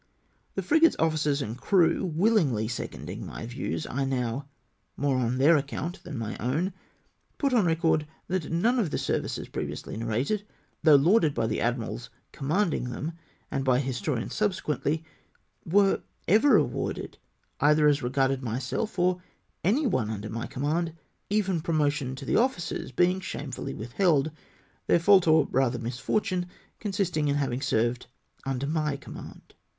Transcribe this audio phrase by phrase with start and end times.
[0.55, 4.47] The frigate's officers and crew wilUngly seconding my views, I now—
[4.97, 6.73] more on their account than my own—
[7.37, 10.43] put on record that none of the ser vices previously narrated,
[10.81, 13.11] though lauded by the ad mirals commanding them,
[13.51, 15.03] and by historians subse quently,
[15.67, 17.19] were ever rewarded,
[17.59, 19.21] either as regarded my self, or
[19.63, 20.93] any one under my command,
[21.29, 24.31] even promotion to the officers being shamefully withheld;
[24.87, 26.47] their fault, or rather misfortune,
[26.79, 28.07] consisting; in haviui^ served
[28.47, 29.53] under my command.